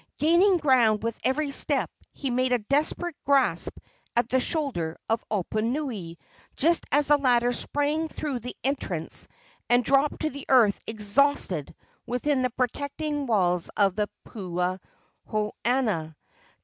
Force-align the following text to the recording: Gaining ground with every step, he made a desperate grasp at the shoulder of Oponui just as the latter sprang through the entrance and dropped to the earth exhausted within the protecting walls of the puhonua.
Gaining 0.17 0.57
ground 0.57 1.03
with 1.03 1.19
every 1.23 1.51
step, 1.51 1.87
he 2.11 2.31
made 2.31 2.53
a 2.53 2.57
desperate 2.57 3.15
grasp 3.23 3.77
at 4.15 4.29
the 4.29 4.39
shoulder 4.39 4.97
of 5.07 5.23
Oponui 5.29 6.17
just 6.55 6.85
as 6.91 7.09
the 7.09 7.17
latter 7.19 7.53
sprang 7.53 8.07
through 8.07 8.39
the 8.39 8.55
entrance 8.63 9.27
and 9.69 9.83
dropped 9.83 10.21
to 10.21 10.31
the 10.31 10.47
earth 10.49 10.79
exhausted 10.87 11.75
within 12.07 12.41
the 12.41 12.49
protecting 12.49 13.27
walls 13.27 13.69
of 13.77 13.93
the 13.95 14.09
puhonua. 14.25 16.15